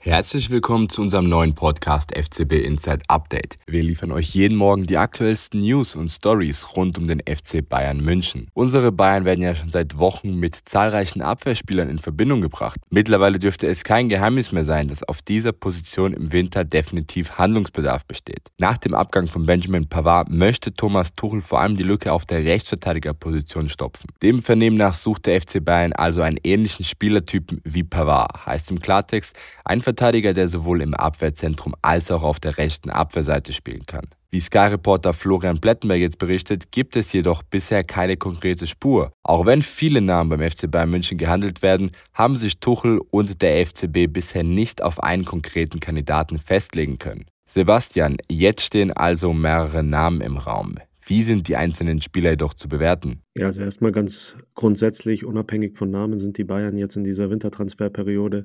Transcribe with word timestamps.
Herzlich 0.00 0.48
willkommen 0.48 0.88
zu 0.88 1.02
unserem 1.02 1.28
neuen 1.28 1.56
Podcast 1.56 2.16
FCB 2.16 2.52
Inside 2.64 3.00
Update. 3.08 3.56
Wir 3.66 3.82
liefern 3.82 4.12
euch 4.12 4.28
jeden 4.28 4.56
Morgen 4.56 4.84
die 4.84 4.96
aktuellsten 4.96 5.58
News 5.58 5.96
und 5.96 6.08
Stories 6.08 6.76
rund 6.76 6.98
um 6.98 7.08
den 7.08 7.18
FC 7.18 7.68
Bayern 7.68 8.00
München. 8.00 8.46
Unsere 8.54 8.92
Bayern 8.92 9.24
werden 9.24 9.42
ja 9.42 9.56
schon 9.56 9.72
seit 9.72 9.98
Wochen 9.98 10.36
mit 10.36 10.54
zahlreichen 10.54 11.20
Abwehrspielern 11.20 11.90
in 11.90 11.98
Verbindung 11.98 12.40
gebracht. 12.40 12.78
Mittlerweile 12.90 13.40
dürfte 13.40 13.66
es 13.66 13.82
kein 13.82 14.08
Geheimnis 14.08 14.52
mehr 14.52 14.64
sein, 14.64 14.86
dass 14.86 15.02
auf 15.02 15.20
dieser 15.20 15.50
Position 15.50 16.12
im 16.12 16.30
Winter 16.30 16.64
definitiv 16.64 17.32
Handlungsbedarf 17.32 18.06
besteht. 18.06 18.52
Nach 18.58 18.76
dem 18.76 18.94
Abgang 18.94 19.26
von 19.26 19.46
Benjamin 19.46 19.88
Pavard 19.88 20.30
möchte 20.30 20.72
Thomas 20.72 21.16
Tuchel 21.16 21.40
vor 21.40 21.58
allem 21.60 21.76
die 21.76 21.82
Lücke 21.82 22.12
auf 22.12 22.24
der 22.24 22.44
Rechtsverteidigerposition 22.44 23.68
stopfen. 23.68 24.06
Dem 24.22 24.42
Vernehmen 24.42 24.76
nach 24.76 24.94
sucht 24.94 25.26
der 25.26 25.40
FC 25.40 25.62
Bayern 25.62 25.92
also 25.92 26.22
einen 26.22 26.38
ähnlichen 26.44 26.84
Spielertypen 26.84 27.60
wie 27.64 27.82
Pavard. 27.82 28.46
Heißt 28.46 28.70
im 28.70 28.78
Klartext, 28.78 29.36
ein 29.64 29.80
Verteidiger, 29.88 30.34
der 30.34 30.48
sowohl 30.48 30.82
im 30.82 30.92
Abwehrzentrum 30.92 31.74
als 31.80 32.10
auch 32.10 32.22
auf 32.22 32.40
der 32.40 32.58
rechten 32.58 32.90
Abwehrseite 32.90 33.54
spielen 33.54 33.86
kann. 33.86 34.04
Wie 34.30 34.38
Sky-Reporter 34.38 35.14
Florian 35.14 35.60
Plettenberg 35.60 36.00
jetzt 36.00 36.18
berichtet, 36.18 36.70
gibt 36.70 36.94
es 36.94 37.10
jedoch 37.14 37.42
bisher 37.42 37.84
keine 37.84 38.18
konkrete 38.18 38.66
Spur. 38.66 39.12
Auch 39.22 39.46
wenn 39.46 39.62
viele 39.62 40.02
Namen 40.02 40.28
beim 40.28 40.50
FC 40.50 40.70
Bayern 40.70 40.90
München 40.90 41.16
gehandelt 41.16 41.62
werden, 41.62 41.90
haben 42.12 42.36
sich 42.36 42.60
Tuchel 42.60 43.00
und 43.10 43.40
der 43.40 43.64
FCB 43.64 44.12
bisher 44.12 44.44
nicht 44.44 44.82
auf 44.82 45.02
einen 45.02 45.24
konkreten 45.24 45.80
Kandidaten 45.80 46.38
festlegen 46.38 46.98
können. 46.98 47.24
Sebastian, 47.46 48.18
jetzt 48.30 48.60
stehen 48.60 48.92
also 48.92 49.32
mehrere 49.32 49.82
Namen 49.82 50.20
im 50.20 50.36
Raum. 50.36 50.74
Wie 51.06 51.22
sind 51.22 51.48
die 51.48 51.56
einzelnen 51.56 52.02
Spieler 52.02 52.32
jedoch 52.32 52.52
zu 52.52 52.68
bewerten? 52.68 53.22
Ja, 53.34 53.46
also 53.46 53.62
erstmal 53.62 53.92
ganz 53.92 54.36
grundsätzlich, 54.54 55.24
unabhängig 55.24 55.78
von 55.78 55.90
Namen, 55.90 56.18
sind 56.18 56.36
die 56.36 56.44
Bayern 56.44 56.76
jetzt 56.76 56.98
in 56.98 57.04
dieser 57.04 57.30
Wintertransferperiode 57.30 58.44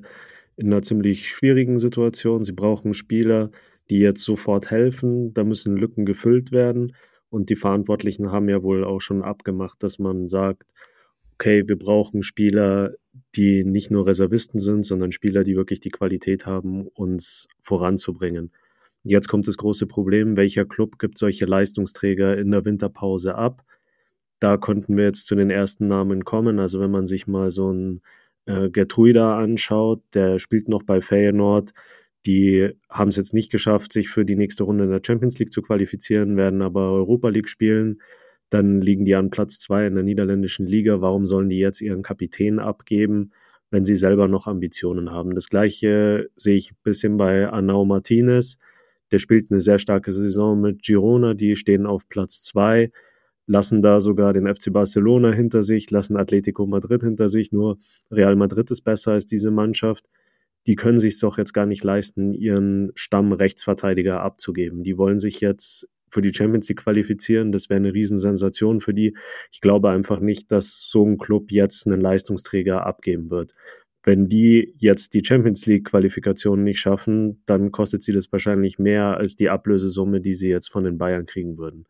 in 0.56 0.66
einer 0.66 0.82
ziemlich 0.82 1.28
schwierigen 1.28 1.78
Situation. 1.78 2.44
Sie 2.44 2.52
brauchen 2.52 2.94
Spieler, 2.94 3.50
die 3.90 3.98
jetzt 3.98 4.22
sofort 4.22 4.70
helfen. 4.70 5.34
Da 5.34 5.44
müssen 5.44 5.76
Lücken 5.76 6.06
gefüllt 6.06 6.52
werden. 6.52 6.94
Und 7.28 7.50
die 7.50 7.56
Verantwortlichen 7.56 8.30
haben 8.30 8.48
ja 8.48 8.62
wohl 8.62 8.84
auch 8.84 9.00
schon 9.00 9.22
abgemacht, 9.22 9.82
dass 9.82 9.98
man 9.98 10.28
sagt, 10.28 10.72
okay, 11.34 11.64
wir 11.66 11.76
brauchen 11.76 12.22
Spieler, 12.22 12.94
die 13.34 13.64
nicht 13.64 13.90
nur 13.90 14.06
Reservisten 14.06 14.60
sind, 14.60 14.84
sondern 14.84 15.12
Spieler, 15.12 15.44
die 15.44 15.56
wirklich 15.56 15.80
die 15.80 15.90
Qualität 15.90 16.46
haben, 16.46 16.86
uns 16.94 17.48
voranzubringen. 17.60 18.52
Jetzt 19.02 19.28
kommt 19.28 19.48
das 19.48 19.56
große 19.56 19.86
Problem, 19.86 20.36
welcher 20.36 20.64
Club 20.64 20.98
gibt 20.98 21.18
solche 21.18 21.44
Leistungsträger 21.44 22.38
in 22.38 22.50
der 22.50 22.64
Winterpause 22.64 23.34
ab? 23.34 23.62
Da 24.40 24.56
konnten 24.56 24.96
wir 24.96 25.04
jetzt 25.04 25.26
zu 25.26 25.34
den 25.34 25.50
ersten 25.50 25.88
Namen 25.88 26.24
kommen. 26.24 26.58
Also 26.58 26.80
wenn 26.80 26.90
man 26.90 27.06
sich 27.06 27.26
mal 27.26 27.50
so 27.50 27.70
ein 27.72 28.00
äh, 28.46 28.70
Gertruida 28.70 29.38
anschaut, 29.38 30.02
der 30.14 30.38
spielt 30.38 30.68
noch 30.68 30.82
bei 30.82 31.00
Feyenoord. 31.00 31.72
Die 32.26 32.70
haben 32.88 33.08
es 33.08 33.16
jetzt 33.16 33.34
nicht 33.34 33.52
geschafft, 33.52 33.92
sich 33.92 34.08
für 34.08 34.24
die 34.24 34.36
nächste 34.36 34.64
Runde 34.64 34.84
in 34.84 34.90
der 34.90 35.02
Champions 35.04 35.38
League 35.38 35.52
zu 35.52 35.62
qualifizieren, 35.62 36.36
werden 36.36 36.62
aber 36.62 36.92
Europa 36.92 37.28
League 37.28 37.48
spielen. 37.48 38.00
Dann 38.50 38.80
liegen 38.80 39.04
die 39.04 39.14
an 39.14 39.30
Platz 39.30 39.58
zwei 39.58 39.86
in 39.86 39.94
der 39.94 40.04
niederländischen 40.04 40.66
Liga. 40.66 41.00
Warum 41.00 41.26
sollen 41.26 41.48
die 41.48 41.58
jetzt 41.58 41.80
ihren 41.80 42.02
Kapitän 42.02 42.58
abgeben, 42.58 43.32
wenn 43.70 43.84
sie 43.84 43.94
selber 43.96 44.28
noch 44.28 44.46
Ambitionen 44.46 45.10
haben? 45.10 45.34
Das 45.34 45.48
gleiche 45.48 46.30
sehe 46.36 46.56
ich 46.56 46.72
ein 46.72 46.76
bisschen 46.82 47.16
bei 47.16 47.48
Arnau 47.50 47.84
Martinez. 47.84 48.58
Der 49.10 49.18
spielt 49.18 49.50
eine 49.50 49.60
sehr 49.60 49.78
starke 49.78 50.12
Saison 50.12 50.60
mit 50.60 50.82
Girona. 50.82 51.34
Die 51.34 51.56
stehen 51.56 51.84
auf 51.86 52.08
Platz 52.08 52.42
zwei 52.42 52.90
lassen 53.46 53.82
da 53.82 54.00
sogar 54.00 54.32
den 54.32 54.46
FC 54.46 54.72
Barcelona 54.72 55.32
hinter 55.32 55.62
sich, 55.62 55.90
lassen 55.90 56.16
Atletico 56.16 56.66
Madrid 56.66 57.02
hinter 57.02 57.28
sich, 57.28 57.52
nur 57.52 57.78
Real 58.10 58.36
Madrid 58.36 58.70
ist 58.70 58.82
besser 58.82 59.12
als 59.12 59.26
diese 59.26 59.50
Mannschaft. 59.50 60.06
Die 60.66 60.76
können 60.76 60.98
sich 60.98 61.18
doch 61.20 61.36
jetzt 61.36 61.52
gar 61.52 61.66
nicht 61.66 61.84
leisten, 61.84 62.32
ihren 62.32 62.90
Stammrechtsverteidiger 62.94 64.20
abzugeben. 64.20 64.82
Die 64.82 64.96
wollen 64.96 65.18
sich 65.18 65.40
jetzt 65.40 65.88
für 66.08 66.22
die 66.22 66.32
Champions 66.32 66.68
League 66.68 66.78
qualifizieren. 66.78 67.52
Das 67.52 67.68
wäre 67.68 67.78
eine 67.78 67.92
Riesensensation 67.92 68.80
für 68.80 68.94
die. 68.94 69.16
Ich 69.52 69.60
glaube 69.60 69.90
einfach 69.90 70.20
nicht, 70.20 70.50
dass 70.50 70.88
so 70.88 71.04
ein 71.04 71.18
Club 71.18 71.50
jetzt 71.50 71.86
einen 71.86 72.00
Leistungsträger 72.00 72.86
abgeben 72.86 73.30
wird. 73.30 73.52
Wenn 74.04 74.28
die 74.28 74.74
jetzt 74.78 75.14
die 75.14 75.24
Champions 75.24 75.66
League 75.66 75.86
Qualifikation 75.86 76.62
nicht 76.62 76.78
schaffen, 76.78 77.42
dann 77.46 77.72
kostet 77.72 78.02
sie 78.02 78.12
das 78.12 78.30
wahrscheinlich 78.32 78.78
mehr 78.78 79.16
als 79.16 79.34
die 79.34 79.48
Ablösesumme, 79.48 80.20
die 80.20 80.34
sie 80.34 80.50
jetzt 80.50 80.70
von 80.70 80.84
den 80.84 80.98
Bayern 80.98 81.26
kriegen 81.26 81.58
würden. 81.58 81.86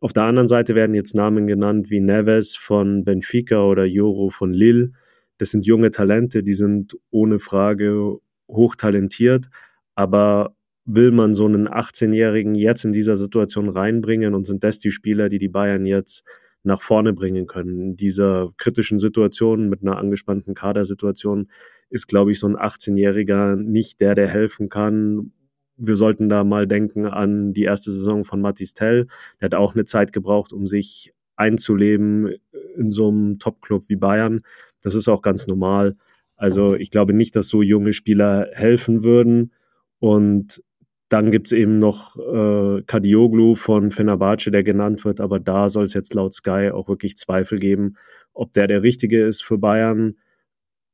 Auf 0.00 0.12
der 0.12 0.24
anderen 0.24 0.48
Seite 0.48 0.74
werden 0.74 0.94
jetzt 0.94 1.14
Namen 1.14 1.46
genannt 1.46 1.90
wie 1.90 2.00
Neves 2.00 2.54
von 2.54 3.04
Benfica 3.04 3.62
oder 3.62 3.84
Joro 3.84 4.30
von 4.30 4.52
Lille. 4.52 4.92
Das 5.38 5.50
sind 5.50 5.66
junge 5.66 5.90
Talente, 5.90 6.42
die 6.42 6.54
sind 6.54 6.96
ohne 7.10 7.38
Frage 7.38 8.18
hochtalentiert, 8.48 9.48
aber 9.94 10.54
will 10.84 11.10
man 11.10 11.34
so 11.34 11.46
einen 11.46 11.68
18-Jährigen 11.68 12.54
jetzt 12.54 12.84
in 12.84 12.92
dieser 12.92 13.16
Situation 13.16 13.68
reinbringen 13.68 14.34
und 14.34 14.44
sind 14.44 14.62
das 14.62 14.78
die 14.78 14.92
Spieler, 14.92 15.28
die 15.28 15.38
die 15.38 15.48
Bayern 15.48 15.84
jetzt 15.84 16.24
nach 16.62 16.80
vorne 16.80 17.12
bringen 17.12 17.46
können? 17.46 17.80
In 17.80 17.96
dieser 17.96 18.52
kritischen 18.56 18.98
Situation 18.98 19.68
mit 19.68 19.82
einer 19.82 19.98
angespannten 19.98 20.54
Kadersituation 20.54 21.48
ist, 21.90 22.06
glaube 22.06 22.32
ich, 22.32 22.38
so 22.38 22.46
ein 22.46 22.56
18-Jähriger 22.56 23.56
nicht 23.56 24.00
der, 24.00 24.14
der 24.14 24.28
helfen 24.28 24.68
kann, 24.68 25.32
wir 25.76 25.96
sollten 25.96 26.28
da 26.28 26.44
mal 26.44 26.66
denken 26.66 27.06
an 27.06 27.52
die 27.52 27.64
erste 27.64 27.90
Saison 27.90 28.24
von 28.24 28.40
Matis 28.40 28.74
Tell. 28.74 29.06
Der 29.40 29.46
hat 29.46 29.54
auch 29.54 29.74
eine 29.74 29.84
Zeit 29.84 30.12
gebraucht, 30.12 30.52
um 30.52 30.66
sich 30.66 31.12
einzuleben 31.36 32.34
in 32.76 32.90
so 32.90 33.08
einem 33.08 33.38
Top-Club 33.38 33.84
wie 33.88 33.96
Bayern. 33.96 34.40
Das 34.82 34.94
ist 34.94 35.08
auch 35.08 35.22
ganz 35.22 35.46
normal. 35.46 35.96
Also 36.36 36.74
ich 36.74 36.90
glaube 36.90 37.12
nicht, 37.12 37.36
dass 37.36 37.48
so 37.48 37.62
junge 37.62 37.92
Spieler 37.92 38.48
helfen 38.52 39.04
würden. 39.04 39.52
Und 39.98 40.62
dann 41.08 41.30
gibt's 41.30 41.52
eben 41.52 41.78
noch 41.78 42.16
äh, 42.16 42.82
Kadioglu 42.82 43.54
von 43.54 43.90
Fenerbahce, 43.90 44.50
der 44.50 44.64
genannt 44.64 45.04
wird, 45.04 45.20
aber 45.20 45.38
da 45.38 45.68
soll 45.68 45.84
es 45.84 45.94
jetzt 45.94 46.14
laut 46.14 46.34
Sky 46.34 46.70
auch 46.72 46.88
wirklich 46.88 47.16
Zweifel 47.16 47.58
geben, 47.58 47.96
ob 48.32 48.52
der 48.52 48.66
der 48.66 48.82
Richtige 48.82 49.24
ist 49.24 49.42
für 49.42 49.56
Bayern 49.56 50.16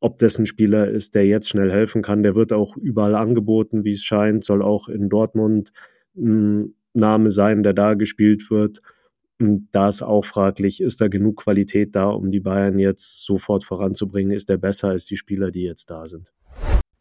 ob 0.02 0.18
das 0.18 0.36
ein 0.38 0.46
Spieler 0.46 0.88
ist, 0.88 1.14
der 1.14 1.26
jetzt 1.26 1.48
schnell 1.48 1.70
helfen 1.70 2.02
kann. 2.02 2.24
Der 2.24 2.34
wird 2.34 2.52
auch 2.52 2.76
überall 2.76 3.14
angeboten, 3.14 3.84
wie 3.84 3.92
es 3.92 4.02
scheint, 4.02 4.42
soll 4.42 4.60
auch 4.60 4.88
in 4.88 5.08
Dortmund 5.08 5.72
ein 6.16 6.74
Name 6.92 7.30
sein, 7.30 7.62
der 7.62 7.72
da 7.72 7.94
gespielt 7.94 8.50
wird. 8.50 8.80
Und 9.38 9.68
da 9.70 9.88
ist 9.88 10.02
auch 10.02 10.24
fraglich, 10.24 10.80
ist 10.80 11.00
da 11.00 11.06
genug 11.06 11.36
Qualität 11.44 11.94
da, 11.94 12.06
um 12.10 12.32
die 12.32 12.40
Bayern 12.40 12.80
jetzt 12.80 13.24
sofort 13.24 13.64
voranzubringen? 13.64 14.32
Ist 14.32 14.48
der 14.48 14.56
besser 14.56 14.88
als 14.88 15.06
die 15.06 15.16
Spieler, 15.16 15.52
die 15.52 15.62
jetzt 15.62 15.88
da 15.88 16.04
sind? 16.04 16.32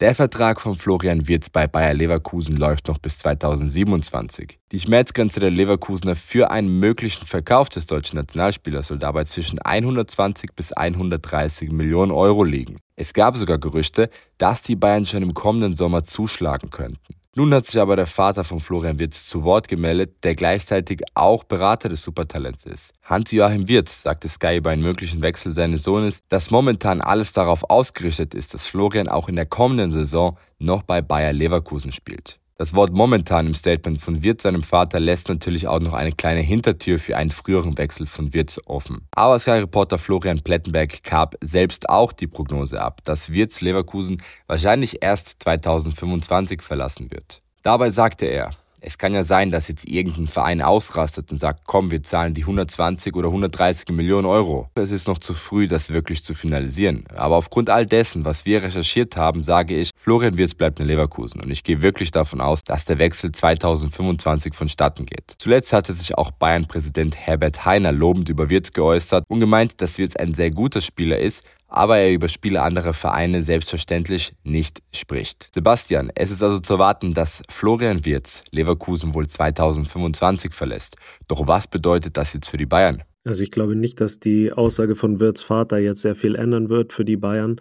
Der 0.02 0.16
Vertrag 0.16 0.60
von 0.60 0.74
Florian 0.74 1.28
Wirtz 1.28 1.48
bei 1.48 1.68
Bayer 1.68 1.94
Leverkusen 1.94 2.56
läuft 2.56 2.88
noch 2.88 2.98
bis 2.98 3.18
2027. 3.18 4.58
Die 4.72 4.80
Schmerzgrenze 4.80 5.38
der 5.38 5.52
Leverkusener 5.52 6.16
für 6.16 6.50
einen 6.50 6.80
möglichen 6.80 7.24
Verkauf 7.24 7.68
des 7.68 7.86
deutschen 7.86 8.16
Nationalspielers 8.16 8.88
soll 8.88 8.98
dabei 8.98 9.22
zwischen 9.22 9.60
120 9.60 10.56
bis 10.56 10.72
130 10.72 11.70
Millionen 11.70 12.10
Euro 12.10 12.42
liegen. 12.42 12.78
Es 12.96 13.12
gab 13.12 13.36
sogar 13.36 13.58
Gerüchte, 13.58 14.10
dass 14.38 14.62
die 14.62 14.74
Bayern 14.74 15.06
schon 15.06 15.22
im 15.22 15.34
kommenden 15.34 15.76
Sommer 15.76 16.02
zuschlagen 16.02 16.70
könnten. 16.70 17.14
Nun 17.34 17.54
hat 17.54 17.64
sich 17.64 17.80
aber 17.80 17.96
der 17.96 18.06
Vater 18.06 18.44
von 18.44 18.60
Florian 18.60 18.98
Wirtz 18.98 19.26
zu 19.26 19.42
Wort 19.42 19.66
gemeldet, 19.66 20.22
der 20.22 20.34
gleichzeitig 20.34 21.00
auch 21.14 21.44
Berater 21.44 21.88
des 21.88 22.02
Supertalents 22.02 22.66
ist. 22.66 22.92
Hans-Joachim 23.04 23.68
Wirtz 23.68 24.02
sagte 24.02 24.28
Sky 24.28 24.58
über 24.58 24.68
einen 24.68 24.82
möglichen 24.82 25.22
Wechsel 25.22 25.54
seines 25.54 25.82
Sohnes, 25.82 26.20
dass 26.28 26.50
momentan 26.50 27.00
alles 27.00 27.32
darauf 27.32 27.70
ausgerichtet 27.70 28.34
ist, 28.34 28.52
dass 28.52 28.66
Florian 28.66 29.08
auch 29.08 29.30
in 29.30 29.36
der 29.36 29.46
kommenden 29.46 29.90
Saison 29.92 30.36
noch 30.58 30.82
bei 30.82 31.00
Bayer 31.00 31.32
Leverkusen 31.32 31.92
spielt. 31.92 32.38
Das 32.62 32.74
Wort 32.74 32.92
momentan 32.92 33.48
im 33.48 33.54
Statement 33.54 34.00
von 34.00 34.22
Wirtz 34.22 34.44
seinem 34.44 34.62
Vater 34.62 35.00
lässt 35.00 35.28
natürlich 35.28 35.66
auch 35.66 35.80
noch 35.80 35.94
eine 35.94 36.12
kleine 36.12 36.42
Hintertür 36.42 37.00
für 37.00 37.16
einen 37.16 37.32
früheren 37.32 37.76
Wechsel 37.76 38.06
von 38.06 38.32
Wirtz 38.32 38.60
offen. 38.66 39.08
Aber 39.16 39.36
Sky-Reporter 39.36 39.98
Florian 39.98 40.42
Plettenberg 40.42 41.02
gab 41.02 41.34
selbst 41.40 41.88
auch 41.88 42.12
die 42.12 42.28
Prognose 42.28 42.80
ab, 42.80 43.00
dass 43.02 43.32
Wirtz 43.32 43.62
Leverkusen 43.62 44.22
wahrscheinlich 44.46 45.02
erst 45.02 45.42
2025 45.42 46.62
verlassen 46.62 47.10
wird. 47.10 47.42
Dabei 47.64 47.90
sagte 47.90 48.26
er, 48.26 48.50
es 48.84 48.98
kann 48.98 49.14
ja 49.14 49.22
sein, 49.22 49.50
dass 49.50 49.68
jetzt 49.68 49.88
irgendein 49.88 50.26
Verein 50.26 50.60
ausrastet 50.60 51.30
und 51.30 51.38
sagt, 51.38 51.60
komm, 51.66 51.90
wir 51.90 52.02
zahlen 52.02 52.34
die 52.34 52.42
120 52.42 53.14
oder 53.14 53.28
130 53.28 53.88
Millionen 53.90 54.26
Euro. 54.26 54.68
Es 54.74 54.90
ist 54.90 55.06
noch 55.06 55.18
zu 55.18 55.34
früh, 55.34 55.68
das 55.68 55.92
wirklich 55.92 56.24
zu 56.24 56.34
finalisieren. 56.34 57.04
Aber 57.14 57.36
aufgrund 57.36 57.70
all 57.70 57.86
dessen, 57.86 58.24
was 58.24 58.44
wir 58.44 58.62
recherchiert 58.62 59.16
haben, 59.16 59.44
sage 59.44 59.76
ich, 59.76 59.90
Florian 59.96 60.36
Wirtz 60.36 60.54
bleibt 60.54 60.80
in 60.80 60.86
Leverkusen. 60.86 61.40
Und 61.40 61.50
ich 61.50 61.62
gehe 61.62 61.80
wirklich 61.80 62.10
davon 62.10 62.40
aus, 62.40 62.64
dass 62.64 62.84
der 62.84 62.98
Wechsel 62.98 63.30
2025 63.30 64.54
vonstatten 64.54 65.06
geht. 65.06 65.34
Zuletzt 65.38 65.72
hatte 65.72 65.92
sich 65.94 66.18
auch 66.18 66.32
Bayern-Präsident 66.32 67.16
Herbert 67.16 67.64
Heiner 67.64 67.92
lobend 67.92 68.28
über 68.28 68.50
Wirtz 68.50 68.72
geäußert 68.72 69.24
und 69.28 69.38
gemeint, 69.38 69.80
dass 69.80 69.98
Wirtz 69.98 70.16
ein 70.16 70.34
sehr 70.34 70.50
guter 70.50 70.80
Spieler 70.80 71.18
ist, 71.18 71.44
aber 71.72 71.98
er 71.98 72.12
über 72.12 72.28
Spiele 72.28 72.62
anderer 72.62 72.92
Vereine 72.92 73.42
selbstverständlich 73.42 74.32
nicht 74.44 74.82
spricht. 74.92 75.48
Sebastian, 75.52 76.10
es 76.14 76.30
ist 76.30 76.42
also 76.42 76.58
zu 76.58 76.74
erwarten, 76.74 77.14
dass 77.14 77.42
Florian 77.48 78.04
Wirtz 78.04 78.44
Leverkusen 78.50 79.14
wohl 79.14 79.26
2025 79.26 80.52
verlässt. 80.52 80.96
Doch 81.28 81.46
was 81.46 81.66
bedeutet 81.66 82.16
das 82.16 82.34
jetzt 82.34 82.48
für 82.48 82.58
die 82.58 82.66
Bayern? 82.66 83.02
Also 83.24 83.42
ich 83.42 83.50
glaube 83.50 83.76
nicht, 83.76 84.00
dass 84.00 84.18
die 84.18 84.52
Aussage 84.52 84.96
von 84.96 85.20
Wirtz 85.20 85.42
Vater 85.42 85.78
jetzt 85.78 86.02
sehr 86.02 86.16
viel 86.16 86.34
ändern 86.34 86.68
wird 86.68 86.92
für 86.92 87.04
die 87.04 87.16
Bayern. 87.16 87.60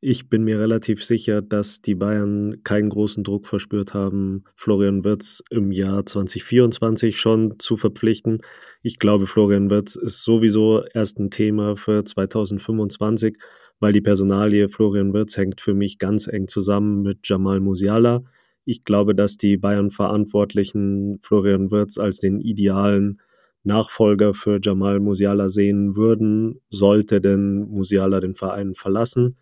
Ich 0.00 0.28
bin 0.28 0.44
mir 0.44 0.60
relativ 0.60 1.02
sicher, 1.04 1.42
dass 1.42 1.82
die 1.82 1.96
Bayern 1.96 2.62
keinen 2.62 2.88
großen 2.88 3.24
Druck 3.24 3.48
verspürt 3.48 3.94
haben, 3.94 4.44
Florian 4.54 5.02
Wirtz 5.02 5.42
im 5.50 5.72
Jahr 5.72 6.06
2024 6.06 7.18
schon 7.18 7.58
zu 7.58 7.76
verpflichten. 7.76 8.38
Ich 8.82 9.00
glaube, 9.00 9.26
Florian 9.26 9.70
Wirtz 9.70 9.96
ist 9.96 10.22
sowieso 10.22 10.84
erst 10.94 11.18
ein 11.18 11.30
Thema 11.32 11.74
für 11.76 12.04
2025, 12.04 13.36
weil 13.80 13.92
die 13.92 14.00
Personalie 14.00 14.68
Florian 14.68 15.12
Wirtz 15.14 15.36
hängt 15.36 15.60
für 15.60 15.74
mich 15.74 15.98
ganz 15.98 16.28
eng 16.28 16.46
zusammen 16.46 17.02
mit 17.02 17.18
Jamal 17.24 17.58
Musiala. 17.58 18.22
Ich 18.64 18.84
glaube, 18.84 19.16
dass 19.16 19.36
die 19.36 19.56
Bayern-Verantwortlichen 19.56 21.18
Florian 21.22 21.72
Wirtz 21.72 21.98
als 21.98 22.20
den 22.20 22.38
idealen 22.38 23.20
Nachfolger 23.64 24.32
für 24.32 24.60
Jamal 24.62 25.00
Musiala 25.00 25.48
sehen 25.48 25.96
würden, 25.96 26.60
sollte 26.70 27.20
denn 27.20 27.68
Musiala 27.68 28.20
den 28.20 28.34
Verein 28.34 28.76
verlassen. 28.76 29.36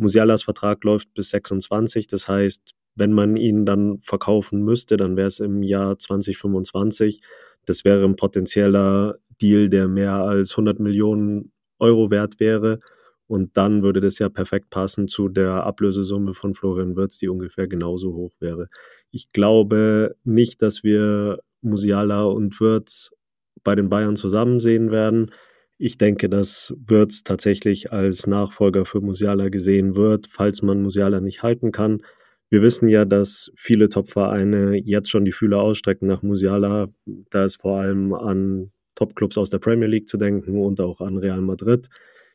Musialas 0.00 0.42
Vertrag 0.42 0.82
läuft 0.84 1.12
bis 1.14 1.30
26. 1.30 2.06
Das 2.06 2.28
heißt, 2.28 2.72
wenn 2.96 3.12
man 3.12 3.36
ihn 3.36 3.66
dann 3.66 4.00
verkaufen 4.02 4.62
müsste, 4.62 4.96
dann 4.96 5.16
wäre 5.16 5.28
es 5.28 5.40
im 5.40 5.62
Jahr 5.62 5.98
2025. 5.98 7.20
Das 7.66 7.84
wäre 7.84 8.04
ein 8.04 8.16
potenzieller 8.16 9.16
Deal, 9.40 9.68
der 9.68 9.88
mehr 9.88 10.14
als 10.14 10.52
100 10.52 10.80
Millionen 10.80 11.52
Euro 11.78 12.10
wert 12.10 12.40
wäre. 12.40 12.80
Und 13.26 13.56
dann 13.56 13.82
würde 13.82 14.00
das 14.00 14.18
ja 14.18 14.28
perfekt 14.28 14.70
passen 14.70 15.06
zu 15.06 15.28
der 15.28 15.64
Ablösesumme 15.64 16.34
von 16.34 16.54
Florian 16.54 16.96
Wirtz, 16.96 17.18
die 17.18 17.28
ungefähr 17.28 17.68
genauso 17.68 18.12
hoch 18.12 18.32
wäre. 18.40 18.68
Ich 19.12 19.32
glaube 19.32 20.16
nicht, 20.24 20.62
dass 20.62 20.82
wir 20.82 21.38
Musiala 21.62 22.24
und 22.24 22.60
Wirtz 22.60 23.12
bei 23.62 23.74
den 23.74 23.88
Bayern 23.88 24.16
zusammen 24.16 24.60
sehen 24.60 24.90
werden. 24.90 25.30
Ich 25.82 25.96
denke, 25.96 26.28
dass 26.28 26.74
Wirtz 26.86 27.22
tatsächlich 27.24 27.90
als 27.90 28.26
Nachfolger 28.26 28.84
für 28.84 29.00
Musiala 29.00 29.48
gesehen 29.48 29.96
wird, 29.96 30.28
falls 30.30 30.60
man 30.60 30.82
Musiala 30.82 31.22
nicht 31.22 31.42
halten 31.42 31.72
kann. 31.72 32.02
Wir 32.50 32.60
wissen 32.60 32.86
ja, 32.86 33.06
dass 33.06 33.50
viele 33.54 33.88
Top-Vereine 33.88 34.76
jetzt 34.76 35.08
schon 35.08 35.24
die 35.24 35.32
Fühler 35.32 35.62
ausstrecken 35.62 36.06
nach 36.06 36.20
Musiala. 36.20 36.88
Da 37.30 37.46
ist 37.46 37.62
vor 37.62 37.80
allem 37.80 38.12
an 38.12 38.72
Top-Clubs 38.94 39.38
aus 39.38 39.48
der 39.48 39.58
Premier 39.58 39.88
League 39.88 40.06
zu 40.06 40.18
denken 40.18 40.58
und 40.58 40.82
auch 40.82 41.00
an 41.00 41.16
Real 41.16 41.40
Madrid. 41.40 41.88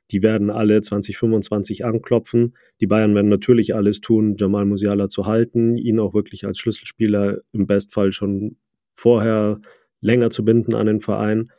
Die 0.10 0.24
werden 0.24 0.50
alle 0.50 0.82
2025 0.82 1.86
anklopfen. 1.86 2.56
Die 2.82 2.88
Bayern 2.88 3.14
werden 3.14 3.30
natürlich 3.30 3.76
alles 3.76 4.02
tun, 4.02 4.38
Jamal 4.40 4.66
Musiala 4.66 5.08
zu 5.08 5.28
halten, 5.28 5.78
ihn 5.78 6.00
auch 6.00 6.16
wirklich 6.16 6.48
als 6.48 6.58
Schlüsselspieler 6.58 7.42
im 7.52 7.68
Bestfall 7.68 8.12
schon 8.12 8.58
vorher 8.92 9.62
länger 10.02 10.32
zu 10.32 10.44
binden 10.44 10.74
an 10.74 10.88
den 10.88 11.00
Verein. 11.00 11.52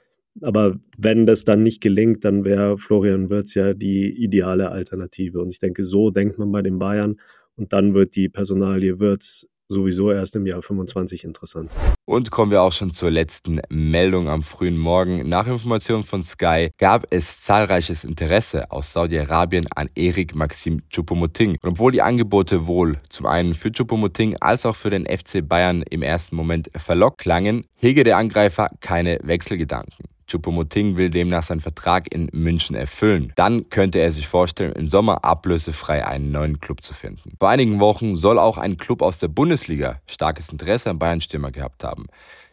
Aber 0.43 0.77
wenn 0.99 1.27
das 1.27 1.45
dann 1.45 1.63
nicht 1.63 1.81
gelingt, 1.81 2.25
dann 2.25 2.45
wäre 2.45 2.79
Florian 2.79 3.31
Wirtz 3.31 3.55
ja 3.55 3.75
die 3.75 4.09
ideale 4.11 4.71
Alternative. 4.71 5.41
Und 5.41 5.51
ich 5.51 5.59
denke, 5.59 5.85
so 5.85 6.11
denkt 6.11 6.39
man 6.39 6.53
bei 6.53 6.63
den 6.63 6.79
Bayern. 6.79 7.17
Und 7.57 7.73
dann 7.73 7.95
wird 7.95 8.17
die 8.17 8.29
Personalie 8.29 9.01
Wirtz 9.01 9.47
sowieso 9.69 10.13
erst 10.13 10.37
im 10.37 10.47
Jahr 10.47 10.63
25 10.63 11.25
interessant. 11.25 11.73
Und 12.05 12.31
kommen 12.31 12.53
wir 12.53 12.63
auch 12.63 12.73
schon 12.73 12.93
zur 12.93 13.11
letzten 13.11 13.61
Meldung 13.69 14.29
am 14.29 14.43
frühen 14.43 14.79
Morgen. 14.79 15.29
Nach 15.29 15.47
Informationen 15.47 16.05
von 16.05 16.23
Sky 16.23 16.71
gab 16.79 17.07
es 17.11 17.41
zahlreiches 17.41 18.05
Interesse 18.05 18.71
aus 18.71 18.93
Saudi-Arabien 18.93 19.67
an 19.75 19.89
Erik 19.95 20.35
Maxim 20.35 20.83
Choupo-Moting. 20.91 21.57
Und 21.63 21.71
obwohl 21.71 21.93
die 21.93 22.03
Angebote 22.03 22.67
wohl 22.67 22.99
zum 23.09 23.27
einen 23.27 23.55
für 23.55 23.71
Choupo-Moting 23.71 24.37
als 24.41 24.67
auch 24.67 24.77
für 24.77 24.91
den 24.91 25.07
FC 25.07 25.47
Bayern 25.47 25.83
im 25.83 26.03
ersten 26.03 26.37
Moment 26.37 26.71
verlockt 26.77 27.19
klangen, 27.19 27.67
hege 27.75 28.05
der 28.05 28.19
Angreifer 28.19 28.69
keine 28.81 29.19
Wechselgedanken. 29.23 30.16
Choupo-Moting 30.29 30.97
will 30.97 31.11
demnach 31.11 31.43
seinen 31.43 31.61
Vertrag 31.61 32.13
in 32.13 32.29
München 32.33 32.77
erfüllen. 32.77 33.33
Dann 33.37 33.71
könnte 33.71 34.01
er 34.01 34.11
sich 34.11 34.27
vorstellen, 34.27 34.73
im 34.73 34.91
Sommer 34.91 35.25
ablösefrei 35.25 36.07
einen 36.07 36.33
neuen 36.33 36.61
Club 36.61 36.83
zu 36.83 36.95
finden. 36.95 37.33
Vor 37.39 37.49
einigen 37.49 37.81
Wochen 37.81 38.17
soll 38.17 38.39
auch 38.39 38.59
ein 38.59 38.77
Club 38.77 39.03
aus 39.03 39.19
der 39.19 39.29
Bundesliga 39.29 40.01
starkes 40.07 40.49
Interesse 40.49 40.91
an 40.91 40.99
Bayern-Stürmer 40.99 41.51
gehabt 41.51 41.85
haben. 41.85 42.07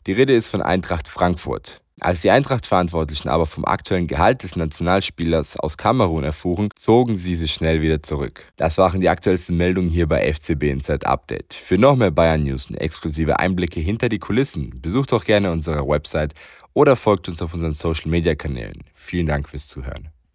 Die 0.06 0.14
Rede 0.14 0.36
ist 0.36 0.50
von 0.50 0.62
Eintracht 0.62 1.08
Frankfurt. 1.08 1.83
Als 2.02 2.22
die 2.22 2.32
Eintracht-Verantwortlichen 2.32 3.30
aber 3.30 3.46
vom 3.46 3.66
aktuellen 3.66 4.08
Gehalt 4.08 4.44
des 4.44 4.56
Nationalspielers 4.56 5.58
aus 5.60 5.78
Kamerun 5.78 6.24
erfuhren, 6.24 6.70
zogen 6.76 7.18
sie 7.18 7.36
sich 7.36 7.54
schnell 7.54 7.82
wieder 7.82 8.02
zurück. 8.02 8.52
Das 8.58 8.78
waren 8.78 9.00
die 9.00 9.10
aktuellsten 9.10 9.56
Meldungen 9.56 9.90
hier 9.90 10.08
bei 10.08 10.34
FCB 10.34 10.64
Inside 10.64 11.06
Update. 11.06 11.54
Für 11.54 11.78
noch 11.78 11.96
mehr 11.96 12.12
Bayern 12.12 12.44
News 12.44 12.68
und 12.68 12.76
exklusive 12.76 13.40
Einblicke 13.40 13.80
hinter 13.80 14.10
die 14.10 14.20
Kulissen, 14.20 14.82
besucht 14.82 15.12
doch 15.12 15.24
gerne 15.24 15.52
unsere 15.52 15.88
Website 15.88 16.34
oder 16.74 16.96
folgt 16.96 17.30
uns 17.30 17.42
auf 17.42 17.54
unseren 17.54 17.74
Social 17.74 18.10
Media 18.10 18.36
Kanälen. 18.36 18.84
Vielen 18.94 19.28
Dank 19.28 19.48
fürs 19.48 19.68
Zuhören. 19.68 20.10